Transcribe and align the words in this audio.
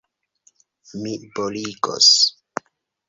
Mi 1.03 1.13
boligos! 1.41 2.11